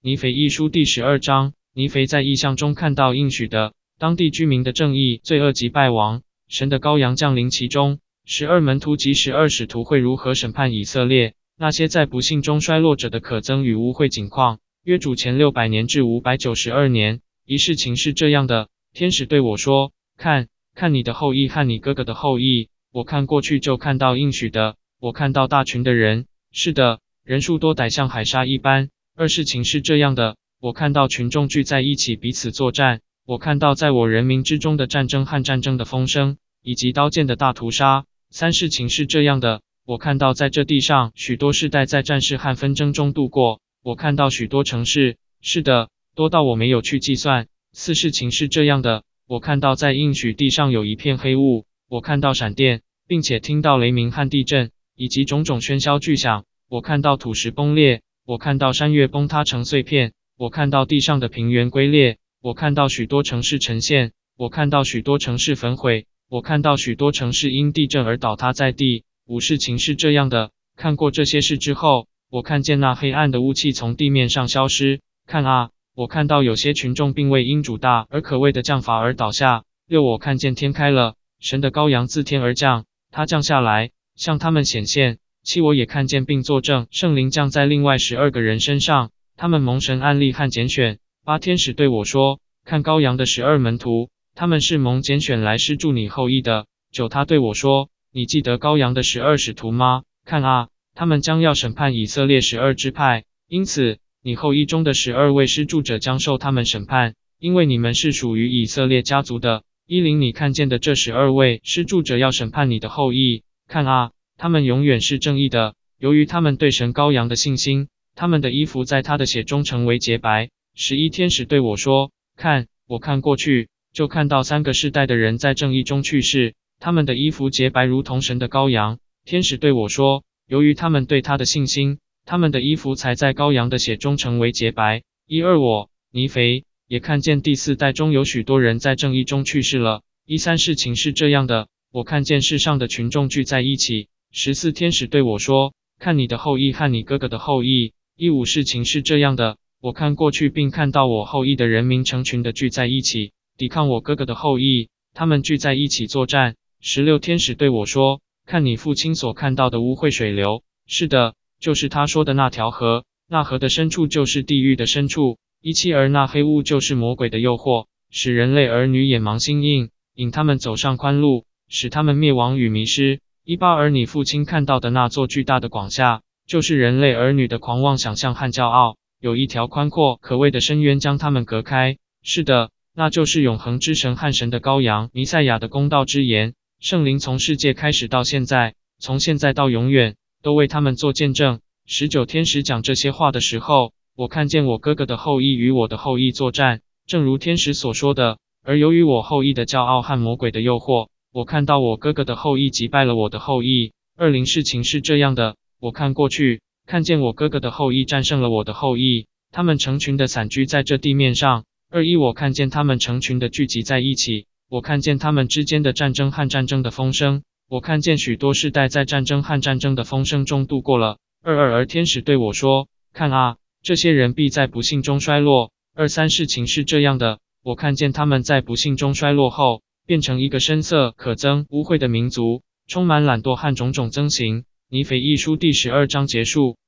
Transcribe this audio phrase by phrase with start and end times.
[0.00, 7.98] 尼腓一书第十二章，尼腓在异象中看到应许的当地居民的正义、罪恶及败亡，神的羔羊降临其中。
[8.24, 11.34] 十二门徒及十二使徒会如何审判以色列？
[11.56, 14.60] 那些在不幸中衰落者的可憎与污秽景况。
[14.84, 20.46] 约主前六百年至五百九十二年，一事情是这样的：天使对我说：“看，
[20.76, 28.90] 看你的后裔和你哥哥的后裔。”我看过去就看到应许的，我看到大群的人，是的，人数多歹像海沙一般。
[29.18, 38.04] 二事情是这样的，我看到群众聚在一起彼此作战，我看到在我人民之中的战争和战争的风声，以及刀剑的大屠杀。
[38.30, 47.48] 三事情是这样的，我看到在这地上许多世代在战事和纷争中度过，我看到许多城市，是的，多到我没有去计算。
[47.72, 58.02] 四事情是这样的，我看到在应许地上有一片黑雾，我看到闪电，并且听到雷鸣和地震，以及种种喧嚣巨响，我看到土石崩裂。
[58.28, 69.06] 我看到山岳崩塌成碎片，我看到地上的平原龟裂，我看到许多城市呈现，我看到许多城市焚毁，我看到许多城市因地震而倒塌在地。
[69.24, 75.00] 五事情是这样的，看过这些事之后，我看见那黑暗的雾气从地面上消失。
[75.26, 79.64] 看啊，我看到有些群众并未因主大而可畏的降法而倒下。
[79.86, 85.16] 六，我看见天开了，神的羔羊自天而降，他降下来向他们显现。
[85.48, 90.98] 七，我也看见并作证，圣灵降在另外十二个人身上，他们蒙神案例和拣选。
[91.24, 100.02] 八，天使对我说：“看羔羊的十二门徒，他们是蒙拣选来施助你后裔的。”九，他对我说：“你记得羔羊的十二使徒吗？
[100.26, 109.62] 看啊，他们将要审判以色列十二支派，因此你后裔中的十二位施助者将受他们审判，因为你们是属于以色列家族的。
[109.86, 113.44] 一零，你看见的这十二位施助者要审判你的后裔。
[113.66, 120.50] 看啊。”他们永远是正义的，由于他们对神羔羊的信心，他们的衣服在他的血中成为洁白。
[120.76, 140.02] 十一天使对我说：“看，我看过去，就看到三个世代的人在正义中去世，他们的衣服洁白如同神的羔羊。”天使对我说：“由于他们对他的信心，他们的衣服才在羔羊的血中成为洁白。”一二我尼肥也看见第四代中有许多人在正义中去世了。
[140.24, 144.08] 一三事情是这样的，我看见世上的群众聚在一起。
[144.30, 156.56] 十四天使对我说：“看你的后裔和你哥哥的后裔。”一五事情是这样的，我看过去并看到我后裔的人民成群的聚在一起，抵抗我哥哥的后裔，他们聚在一起作战。
[156.80, 165.38] 十六天使对我说：“看你父亲所看到的污秽水流。”是的，就是他说的那条河，那河的深处就是地狱的深处。
[165.62, 173.20] 一七而那黑雾就是魔鬼的诱惑，使人类儿女眼盲心硬，引他们走上宽路，使他们灭亡与迷失。
[173.48, 178.98] 一八而你父亲看到的那座巨大的广厦，就是人类儿女的狂妄想象和骄傲。
[179.22, 181.96] 有一条宽阔可畏的深渊将他们隔开。
[182.22, 186.52] 是的，那就是永恒之神和神的羔羊弥赛亚的公道之言。
[186.78, 191.60] 圣灵从世界开始到现在，从现在到永远，都为他们做见证。
[191.86, 198.36] 十九天使讲这些话的时候，我看见我哥哥的后裔与我的后裔作战，正如天使所说的。
[198.62, 201.08] 而由于我后裔的骄傲和魔鬼的诱惑。
[201.32, 203.92] 我看到我哥哥的后裔击败了我的后裔。
[204.16, 211.64] 二零事情是这样的，我看过去，看见我哥哥的后裔战胜了我的后裔，他们成群的散居在这地面上。
[211.90, 221.18] 二一我看见他们成群的聚集在一起，我看见他们之间的战争和战争的风声，我看见许多世代在战争和战争的风声中度过了。
[221.42, 229.82] 二二而天使对我说：“看啊，这些人必在不幸中衰落。”二三事情是这样的，我看见他们在不幸中衰落后。
[230.08, 234.64] 变成一个深色、可憎、污秽的民族，充满懒惰和种种憎行。
[234.88, 236.78] 尼腓一书第十二章结束。